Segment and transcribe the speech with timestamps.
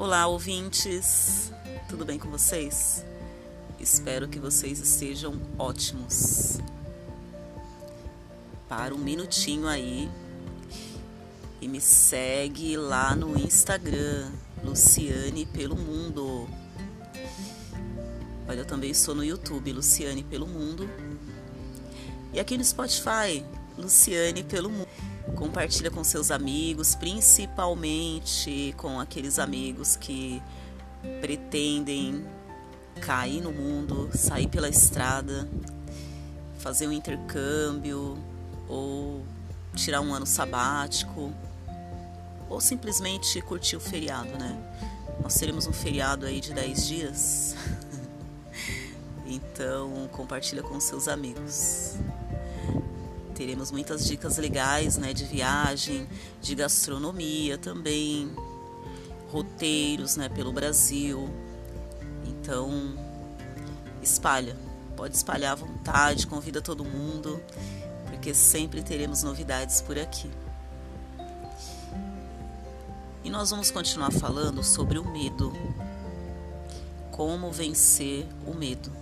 [0.00, 1.52] Olá, ouvintes!
[1.86, 3.04] Tudo bem com vocês?
[3.78, 6.58] Espero que vocês estejam ótimos.
[8.66, 10.10] Para um minutinho aí
[11.60, 14.32] e me segue lá no Instagram,
[14.64, 16.48] Luciane pelo Mundo.
[18.48, 20.88] Olha, eu também estou no YouTube, Luciane pelo Mundo.
[22.32, 23.44] E aqui no Spotify,
[23.76, 24.88] Luciane pelo Mundo.
[25.36, 30.42] Compartilha com seus amigos, principalmente com aqueles amigos que
[31.20, 32.24] pretendem
[33.00, 35.48] cair no mundo, sair pela estrada,
[36.58, 38.18] fazer um intercâmbio
[38.68, 39.22] ou
[39.74, 41.32] tirar um ano sabático
[42.48, 44.56] ou simplesmente curtir o feriado, né?
[45.22, 47.56] Nós teremos um feriado aí de 10 dias.
[49.24, 51.96] então, compartilha com seus amigos.
[53.40, 56.06] Teremos muitas dicas legais, né, de viagem,
[56.42, 58.30] de gastronomia também,
[59.32, 61.26] roteiros, né, pelo Brasil.
[62.26, 62.94] Então,
[64.02, 64.54] espalha.
[64.94, 67.42] Pode espalhar à vontade, convida todo mundo,
[68.10, 70.30] porque sempre teremos novidades por aqui.
[73.24, 75.50] E nós vamos continuar falando sobre o medo.
[77.10, 78.99] Como vencer o medo.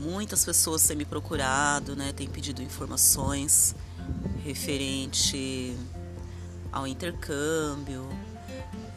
[0.00, 3.74] Muitas pessoas têm me procurado, né, têm pedido informações
[4.42, 5.76] referente
[6.72, 8.08] ao intercâmbio.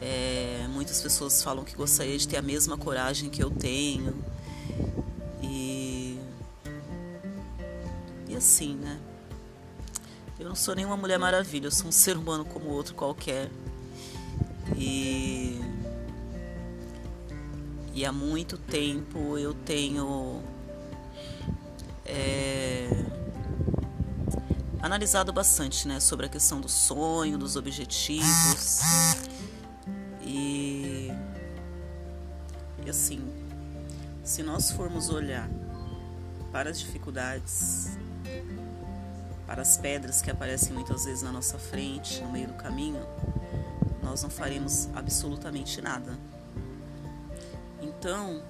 [0.00, 4.24] É, muitas pessoas falam que gostaria de ter a mesma coragem que eu tenho.
[5.42, 6.18] E,
[8.26, 8.98] e assim, né?
[10.40, 13.50] Eu não sou nenhuma mulher maravilha, eu sou um ser humano como outro qualquer.
[14.74, 15.60] E,
[17.92, 20.53] e há muito tempo eu tenho
[22.14, 22.88] é,
[24.80, 28.80] analisado bastante né, sobre a questão do sonho, dos objetivos.
[30.22, 31.12] E,
[32.84, 33.20] e assim,
[34.22, 35.48] se nós formos olhar
[36.52, 37.98] para as dificuldades,
[39.46, 43.04] para as pedras que aparecem muitas vezes na nossa frente, no meio do caminho,
[44.02, 46.16] nós não faremos absolutamente nada.
[47.82, 48.42] Então,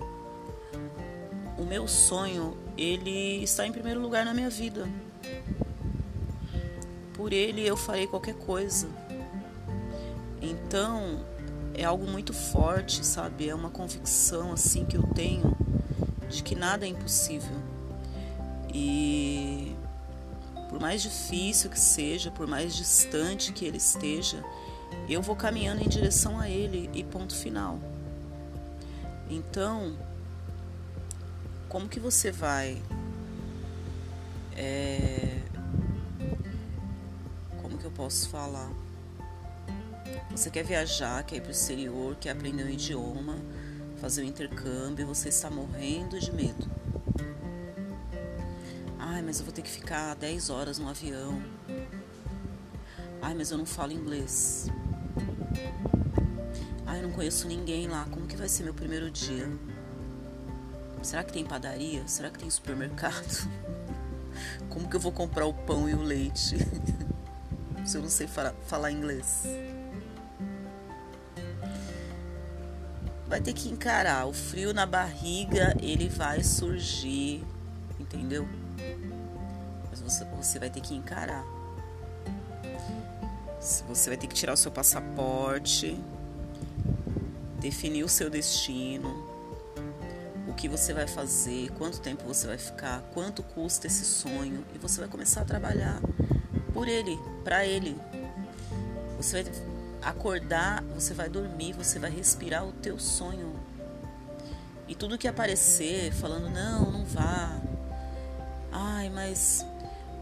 [1.65, 4.87] o meu sonho, ele está em primeiro lugar na minha vida.
[7.15, 8.87] Por ele eu farei qualquer coisa.
[10.43, 11.25] Então,
[11.73, 13.49] é algo muito forte, sabe?
[13.49, 15.57] É uma convicção assim que eu tenho
[16.29, 17.57] de que nada é impossível.
[18.73, 19.75] E
[20.69, 24.45] por mais difícil que seja, por mais distante que ele esteja,
[25.09, 27.79] eu vou caminhando em direção a ele e ponto final.
[29.31, 29.97] Então,
[31.75, 32.81] como que você vai
[34.57, 35.41] é,
[37.61, 38.71] como que eu posso falar?
[40.31, 43.39] Você quer viajar, quer ir para o exterior, quer aprender um idioma,
[44.01, 46.71] fazer um intercâmbio, você está morrendo de medo.
[48.97, 51.43] Ai, mas eu vou ter que ficar 10 horas no avião.
[53.21, 54.69] Ai, mas eu não falo inglês.
[56.87, 58.07] Ai, eu não conheço ninguém lá.
[58.09, 59.51] Como que vai ser meu primeiro dia?
[61.05, 62.03] Será que tem padaria?
[62.09, 63.49] Será que tem supermercado?
[64.71, 66.57] Como que eu vou comprar o pão e o leite?
[67.85, 69.45] Se eu não sei falar inglês.
[73.27, 74.27] Vai ter que encarar.
[74.27, 77.45] O frio na barriga, ele vai surgir.
[78.01, 78.49] Entendeu?
[79.91, 81.45] Mas você, você vai ter que encarar.
[83.61, 85.99] Você vai ter que tirar o seu passaporte,
[87.61, 89.34] definir o seu destino
[90.55, 94.79] o que você vai fazer, quanto tempo você vai ficar, quanto custa esse sonho e
[94.79, 96.01] você vai começar a trabalhar
[96.73, 98.01] por ele, para ele.
[99.17, 99.53] Você vai
[100.01, 103.59] acordar, você vai dormir, você vai respirar o teu sonho.
[104.87, 107.61] E tudo que aparecer falando não, não vá.
[108.71, 109.67] Ai, mas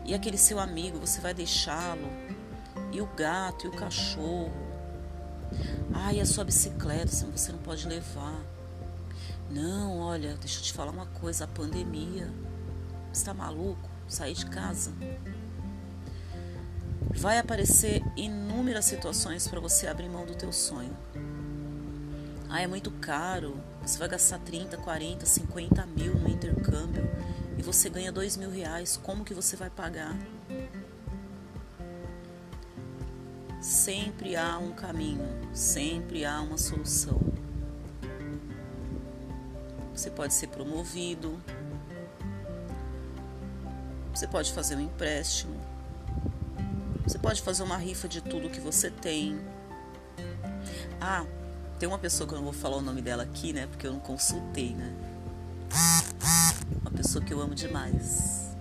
[0.06, 2.08] e aquele seu amigo, você vai deixá-lo?
[2.90, 4.50] E o gato e o cachorro?
[5.92, 8.51] Ai, a sua bicicleta, você não pode levar.
[9.52, 12.26] Não, olha, deixa eu te falar uma coisa, a pandemia.
[13.12, 13.90] Você tá maluco?
[14.08, 14.90] Sair de casa.
[17.14, 20.96] Vai aparecer inúmeras situações para você abrir mão do teu sonho.
[22.48, 23.60] Ah, é muito caro.
[23.84, 27.04] Você vai gastar 30, 40, 50 mil no intercâmbio
[27.58, 28.98] e você ganha 2 mil reais.
[29.02, 30.16] Como que você vai pagar?
[33.60, 37.31] Sempre há um caminho, sempre há uma solução.
[39.94, 41.38] Você pode ser promovido.
[44.14, 45.54] Você pode fazer um empréstimo.
[47.06, 49.40] Você pode fazer uma rifa de tudo que você tem.
[51.00, 51.24] Ah,
[51.78, 53.66] tem uma pessoa que eu não vou falar o nome dela aqui, né?
[53.66, 54.94] Porque eu não consultei, né?
[56.80, 58.56] Uma pessoa que eu amo demais.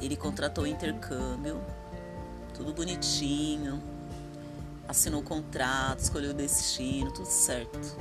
[0.00, 1.60] Ele contratou o intercâmbio,
[2.54, 3.82] tudo bonitinho,
[4.88, 7.96] assinou o contrato, escolheu o destino, tudo certo.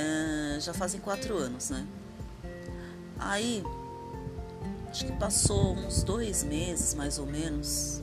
[0.00, 1.84] É, já fazem quatro anos, né?
[3.18, 3.64] Aí,
[4.88, 8.00] acho que passou uns dois meses mais ou menos,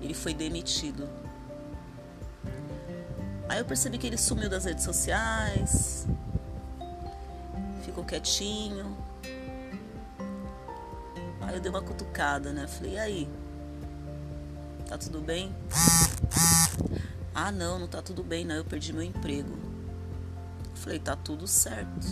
[0.00, 1.06] ele foi demitido.
[3.46, 6.06] Aí eu percebi que ele sumiu das redes sociais,
[7.84, 8.96] ficou quietinho.
[11.42, 12.66] Aí eu dei uma cutucada, né?
[12.66, 13.28] Falei, e aí?
[14.88, 15.54] Tá tudo bem?
[17.34, 18.54] Ah, não, não tá tudo bem, não.
[18.54, 19.61] Eu perdi meu emprego.
[20.82, 22.08] Falei, tá tudo certo.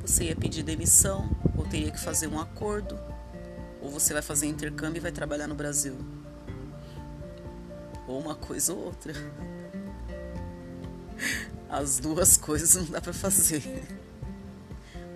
[0.00, 2.96] Você ia pedir demissão ou teria que fazer um acordo,
[3.82, 5.96] ou você vai fazer intercâmbio e vai trabalhar no Brasil.
[8.06, 9.12] Ou uma coisa ou outra.
[11.68, 13.60] As duas coisas não dá para fazer.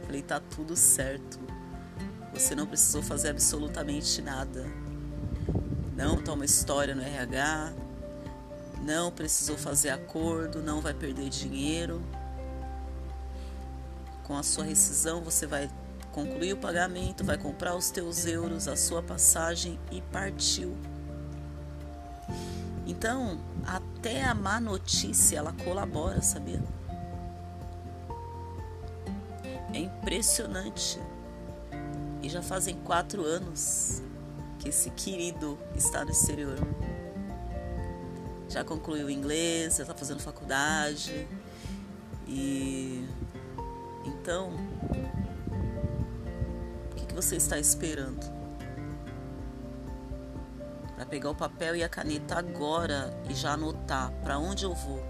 [0.06, 1.38] Falei, tá tudo certo.
[2.34, 4.66] Você não precisou fazer absolutamente nada.
[5.96, 7.74] Não toma história no RH,
[8.82, 12.02] não precisou fazer acordo, não vai perder dinheiro.
[14.24, 15.70] Com a sua rescisão, você vai
[16.12, 20.76] concluir o pagamento, vai comprar os teus euros, a sua passagem e partiu.
[22.86, 26.62] Então, até a má notícia ela colabora, sabia?
[29.72, 30.98] É impressionante.
[32.22, 34.02] E já fazem quatro anos
[34.58, 36.58] que esse querido está no exterior
[38.48, 41.28] já concluiu inglês, já está fazendo faculdade.
[42.26, 43.06] E
[44.04, 44.50] então,
[46.90, 48.26] o que, que você está esperando?
[50.94, 55.02] Para pegar o papel e a caneta agora e já anotar para onde eu vou.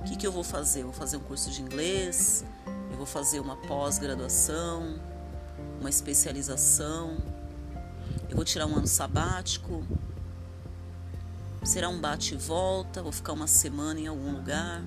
[0.00, 0.80] O que, que eu vou fazer?
[0.80, 2.44] Eu vou fazer um curso de inglês,
[2.90, 4.98] eu vou fazer uma pós-graduação,
[5.80, 7.16] uma especialização,
[8.28, 9.84] eu vou tirar um ano sabático,
[11.66, 13.02] Será um bate e volta?
[13.02, 14.84] Vou ficar uma semana em algum lugar?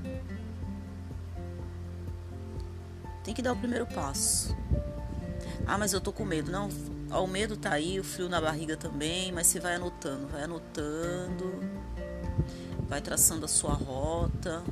[3.21, 4.55] Tem que dar o primeiro passo.
[5.67, 6.49] Ah, mas eu tô com medo.
[6.49, 6.69] Não,
[7.11, 11.59] o medo tá aí, o frio na barriga também, mas você vai anotando, vai anotando,
[12.87, 14.63] vai traçando a sua rota.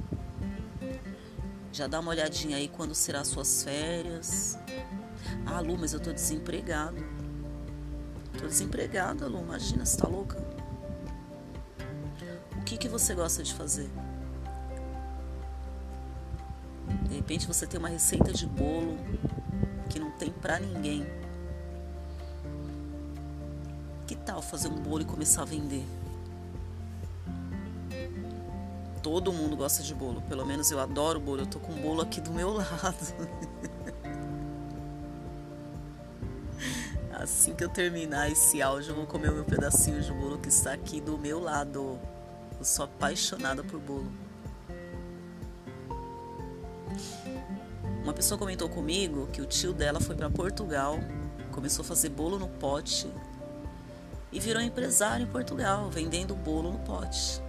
[1.74, 4.58] Já dá uma olhadinha aí quando será as suas férias.
[5.46, 7.06] Ah, Lu, mas eu tô desempregado.
[8.40, 10.57] Tô desempregada, Lu, imagina, você tá louca?
[12.68, 13.90] Que, que você gosta de fazer?
[17.08, 18.98] De repente você tem uma receita de bolo
[19.90, 21.08] que não tem para ninguém.
[24.06, 25.86] Que tal fazer um bolo e começar a vender?
[29.02, 31.44] Todo mundo gosta de bolo, pelo menos eu adoro bolo.
[31.44, 33.38] Eu tô com bolo aqui do meu lado.
[37.14, 40.50] Assim que eu terminar esse áudio, eu vou comer o meu pedacinho de bolo que
[40.50, 41.98] está aqui do meu lado.
[42.60, 44.12] Eu sou apaixonada por bolo.
[48.04, 50.98] Uma pessoa comentou comigo que o tio dela foi para Portugal,
[51.52, 53.12] começou a fazer bolo no pote
[54.32, 57.42] e virou empresário em Portugal, vendendo bolo no pote.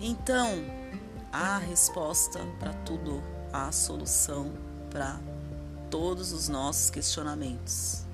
[0.00, 0.64] Então,
[1.32, 3.22] há resposta para tudo,
[3.52, 4.52] há solução
[4.90, 5.20] para
[5.90, 8.04] todos os nossos questionamentos.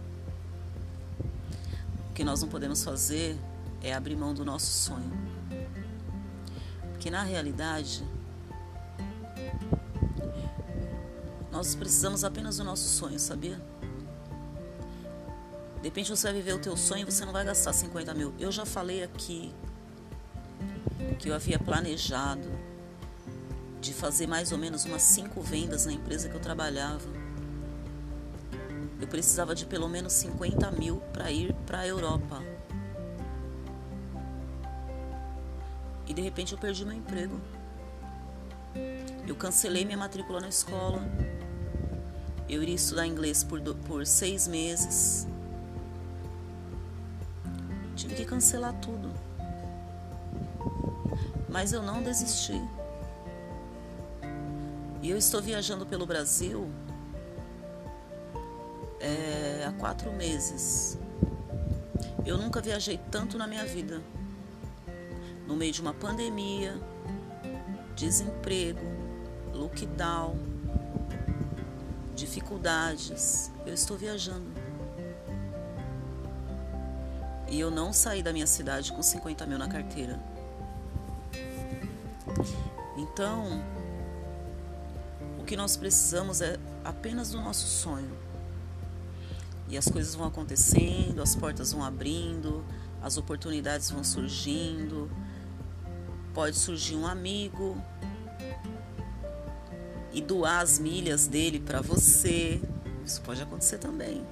[2.11, 3.39] O que nós não podemos fazer
[3.83, 5.13] é abrir mão do nosso sonho.
[6.93, 8.05] Porque na realidade,
[11.51, 13.61] nós precisamos apenas do nosso sonho, sabia?
[15.77, 18.33] De repente você vai viver o teu sonho e você não vai gastar 50 mil.
[18.39, 19.53] Eu já falei aqui
[21.19, 22.49] que eu havia planejado
[23.81, 27.09] de fazer mais ou menos umas cinco vendas na empresa que eu trabalhava.
[29.01, 32.52] Eu precisava de pelo menos 50 mil para ir para a Europa.
[36.07, 37.41] E de repente eu perdi meu emprego.
[39.27, 41.03] Eu cancelei minha matrícula na escola.
[42.49, 45.27] Eu iria estudar inglês por, do, por seis meses.
[47.95, 49.13] Tive que cancelar tudo.
[51.49, 52.61] Mas eu não desisti.
[55.01, 56.71] E eu estou viajando pelo Brasil
[59.01, 60.99] é, há quatro meses.
[62.25, 64.01] Eu nunca viajei tanto na minha vida
[65.53, 66.81] no meio de uma pandemia,
[67.95, 68.81] desemprego,
[69.53, 70.35] lockdown.
[72.17, 74.47] dificuldades, eu estou viajando.
[77.51, 80.19] E eu não saí da minha cidade com 50 mil na carteira.
[82.97, 83.63] Então,
[85.39, 88.11] o que nós precisamos é apenas do nosso sonho.
[89.69, 92.65] E as coisas vão acontecendo, as portas vão abrindo,
[93.03, 95.11] as oportunidades vão surgindo.
[96.35, 97.77] Pode surgir um amigo
[100.13, 102.61] e doar as milhas dele para você.
[103.05, 104.25] Isso pode acontecer também.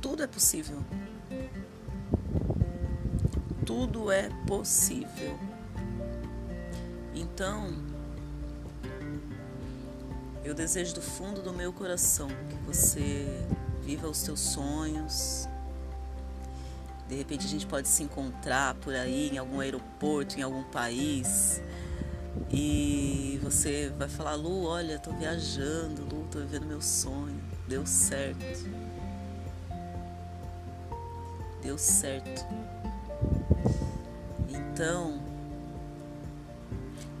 [0.00, 0.82] Tudo é possível.
[3.66, 5.38] Tudo é possível.
[7.14, 7.74] Então,
[10.44, 13.26] eu desejo do fundo do meu coração que você
[13.82, 15.46] viva os seus sonhos.
[17.10, 21.60] De repente a gente pode se encontrar por aí em algum aeroporto, em algum país.
[22.48, 27.42] E você vai falar, Lu, olha, tô viajando, Lu, tô vivendo meu sonho.
[27.66, 28.64] Deu certo.
[31.60, 32.46] Deu certo.
[34.48, 35.20] Então,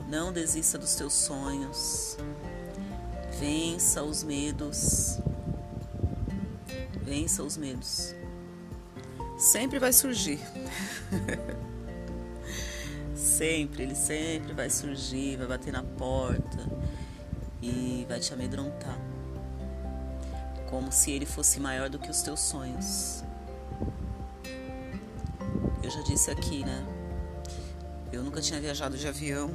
[0.08, 2.16] não desista dos teus sonhos.
[3.40, 5.18] Vença os medos.
[7.02, 8.19] Vença os medos.
[9.40, 10.38] Sempre vai surgir.
[13.16, 16.58] sempre, ele sempre vai surgir, vai bater na porta
[17.62, 18.98] e vai te amedrontar.
[20.68, 23.24] Como se ele fosse maior do que os teus sonhos.
[25.82, 26.86] Eu já disse aqui, né?
[28.12, 29.50] Eu nunca tinha viajado de avião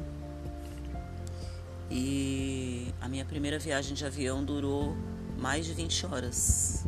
[1.91, 4.97] e a minha primeira viagem de avião durou
[5.37, 6.87] mais de 20 horas.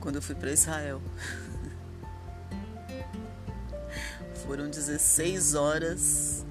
[0.00, 1.00] Quando eu fui para Israel.
[4.46, 6.46] Foram 16 horas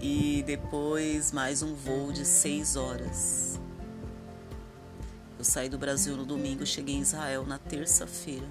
[0.00, 3.60] e depois mais um voo de 6 horas.
[5.38, 8.46] Eu saí do Brasil no domingo, cheguei em Israel na terça-feira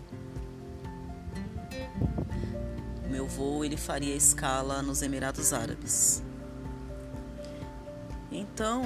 [3.12, 6.24] meu voo ele faria escala nos Emirados Árabes.
[8.32, 8.84] Então,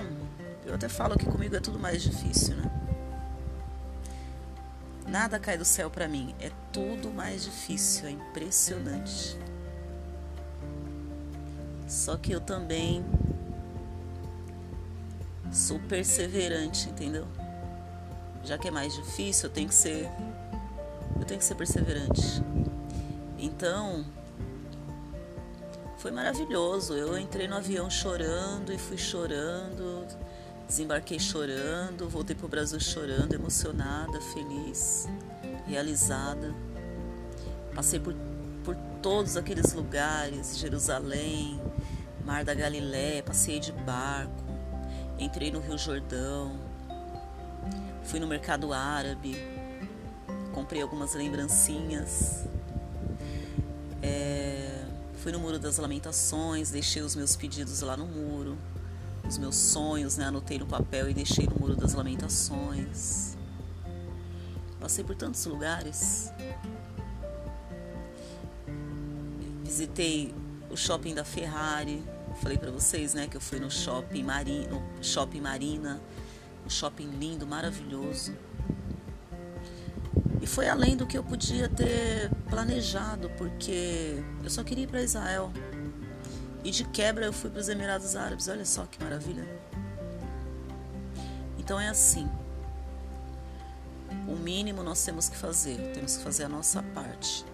[0.66, 2.75] eu até falo que comigo é tudo mais difícil, né?
[5.16, 9.40] Nada cai do céu para mim, é tudo mais difícil, é impressionante.
[11.88, 13.02] Só que eu também
[15.54, 17.26] sou perseverante, entendeu?
[18.44, 20.12] Já que é mais difícil, eu tenho que ser
[21.18, 22.44] eu tenho que ser perseverante.
[23.38, 24.06] Então,
[25.98, 26.94] foi maravilhoso.
[26.94, 30.06] Eu entrei no avião chorando e fui chorando,
[30.68, 35.08] desembarquei chorando, voltei para o Brasil chorando, emocionada, feliz,
[35.66, 36.54] realizada.
[37.74, 38.16] Passei por,
[38.64, 41.60] por todos aqueles lugares, Jerusalém,
[42.24, 44.44] Mar da Galiléia, passei de barco,
[45.20, 46.60] entrei no Rio Jordão,
[48.04, 49.36] fui no mercado árabe,
[50.54, 52.46] comprei algumas lembrancinhas
[54.06, 58.56] é, fui no Muro das Lamentações, deixei os meus pedidos lá no muro,
[59.28, 60.26] os meus sonhos, né?
[60.26, 63.36] Anotei no papel e deixei no Muro das Lamentações.
[64.80, 66.32] Passei por tantos lugares.
[69.64, 70.34] Visitei
[70.70, 72.04] o shopping da Ferrari.
[72.42, 76.02] Falei para vocês, né, que eu fui no shopping Marina, shopping Marina,
[76.66, 78.36] um shopping lindo, maravilhoso.
[80.42, 85.02] E foi além do que eu podia ter planejado, porque eu só queria ir para
[85.02, 85.52] Israel.
[86.66, 88.48] E de quebra eu fui para os Emirados Árabes.
[88.48, 89.48] Olha só que maravilha.
[91.60, 92.28] Então é assim.
[94.28, 97.46] O mínimo nós temos que fazer, temos que fazer a nossa parte.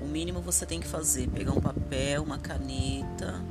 [0.00, 3.44] O mínimo você tem que fazer, pegar um papel, uma caneta,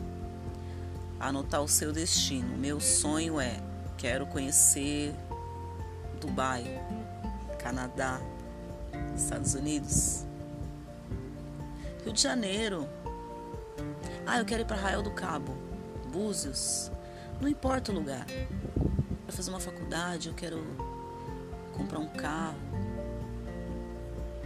[1.20, 2.58] anotar o seu destino.
[2.58, 3.62] Meu sonho é
[4.00, 5.14] quero conhecer
[6.20, 6.66] Dubai,
[7.60, 8.20] Canadá,
[9.16, 10.26] Estados Unidos,
[12.04, 12.90] Rio de Janeiro.
[14.26, 15.54] Ah, eu quero ir para Arraial do Cabo,
[16.12, 16.90] Búzios.
[17.42, 18.26] Não importa o lugar.
[19.26, 20.64] Para fazer uma faculdade, eu quero
[21.74, 22.58] comprar um carro.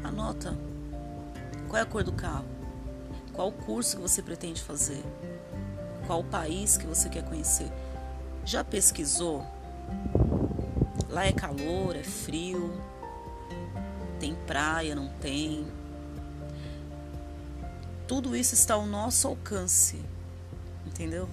[0.03, 0.57] Anota.
[1.67, 2.46] Qual é a cor do carro?
[3.34, 5.03] Qual o curso que você pretende fazer?
[6.07, 7.72] Qual o país que você quer conhecer?
[8.43, 9.46] Já pesquisou?
[11.10, 12.81] Lá é calor, é frio,
[14.19, 15.67] tem praia, não tem.
[18.07, 20.01] Tudo isso está ao nosso alcance,
[20.85, 21.29] entendeu?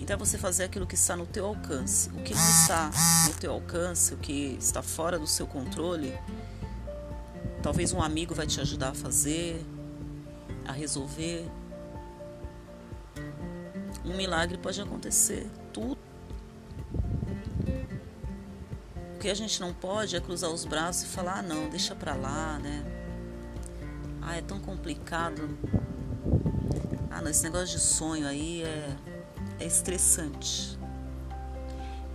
[0.00, 2.08] Então é você fazer aquilo que está no teu alcance.
[2.10, 2.90] O que não está
[3.28, 6.16] no teu alcance, o que está fora do seu controle,
[7.62, 9.64] talvez um amigo vai te ajudar a fazer,
[10.64, 11.48] a resolver.
[14.04, 15.48] um milagre pode acontecer.
[15.72, 15.98] Tudo.
[19.14, 21.94] O que a gente não pode é cruzar os braços e falar: ah, não, deixa
[21.94, 23.05] pra lá, né?
[24.28, 25.56] Ah, é tão complicado.
[27.08, 28.96] Ah, não, esse negócio de sonho aí é,
[29.60, 30.76] é estressante.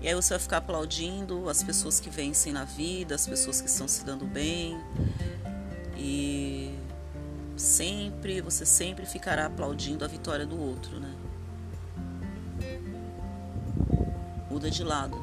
[0.01, 3.69] E aí você vai ficar aplaudindo as pessoas que vencem na vida, as pessoas que
[3.69, 4.77] estão se dando bem.
[5.95, 6.77] E
[7.55, 11.15] sempre, você sempre ficará aplaudindo a vitória do outro, né?
[14.49, 15.17] Muda de lado.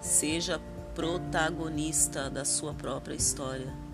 [0.00, 0.60] Seja
[0.94, 3.87] protagonista da sua própria história.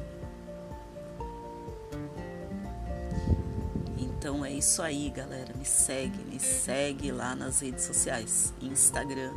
[4.25, 5.53] Então é isso aí, galera.
[5.55, 9.35] Me segue, me segue lá nas redes sociais: Instagram,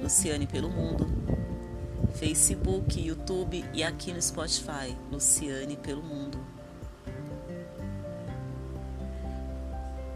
[0.00, 1.08] Luciane pelo Mundo,
[2.14, 6.38] Facebook, YouTube e aqui no Spotify, Luciane pelo Mundo.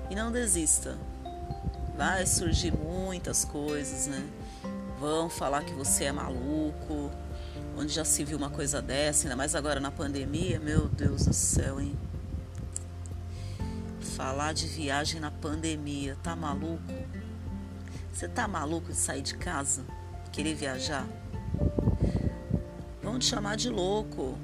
[0.09, 0.97] E não desista.
[1.97, 4.25] Vai surgir muitas coisas, né?
[5.01, 7.11] Vão falar que você é maluco.
[7.77, 11.35] Onde já se viu uma coisa dessa, ainda mais agora na pandemia, meu Deus do
[11.35, 11.99] céu, hein?
[14.15, 16.17] Falar de viagem na pandemia.
[16.23, 16.83] Tá maluco?
[18.13, 19.85] Você tá maluco de sair de casa?
[20.31, 21.07] Querer viajar?
[23.03, 24.39] Vão te chamar de louco.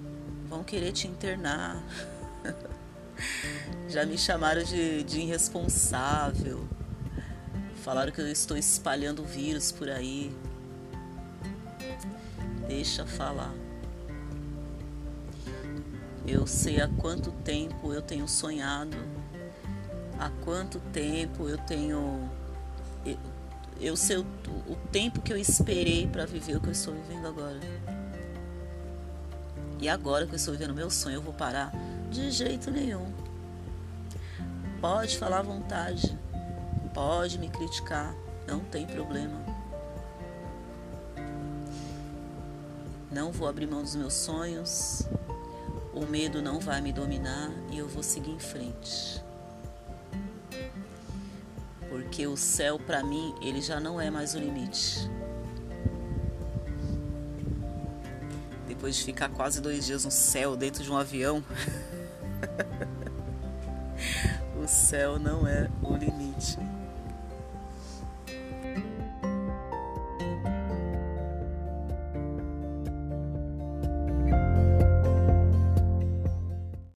[0.49, 1.81] Vão querer te internar.
[3.89, 6.69] Já me chamaram de, de irresponsável.
[7.77, 10.37] Falaram que eu estou espalhando vírus por aí.
[12.67, 13.55] Deixa falar.
[16.27, 18.97] Eu sei há quanto tempo eu tenho sonhado
[20.21, 22.31] há quanto tempo eu tenho.
[23.05, 23.17] Eu,
[23.81, 24.27] eu sei o,
[24.69, 27.59] o tempo que eu esperei para viver o que eu estou vivendo agora.
[29.81, 31.73] E agora que eu estou vivendo meu sonho, eu vou parar?
[32.11, 33.11] De jeito nenhum.
[34.79, 36.19] Pode falar à vontade.
[36.93, 38.15] Pode me criticar.
[38.47, 39.41] Não tem problema.
[43.11, 45.03] Não vou abrir mão dos meus sonhos.
[45.95, 49.30] O medo não vai me dominar e eu vou seguir em frente
[52.11, 55.09] porque o céu para mim ele já não é mais o limite.
[58.67, 61.41] Depois de ficar quase dois dias no céu dentro de um avião,
[64.61, 66.59] o céu não é o limite.